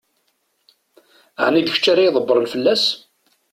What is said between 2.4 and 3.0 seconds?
fell-as?